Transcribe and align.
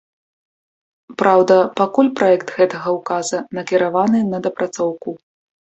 Праўда, 1.19 1.57
пакуль 1.81 2.11
праект 2.21 2.49
гэтага 2.63 2.97
ўказа 2.97 3.45
накіраваны 3.59 4.27
на 4.35 4.45
дапрацоўку. 4.49 5.09